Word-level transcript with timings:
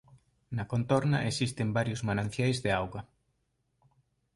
Na 0.55 0.65
contorna 0.71 1.25
existen 1.29 1.75
varios 1.77 2.01
mananciais 2.07 2.57
de 2.63 2.71
auga. 2.79 3.01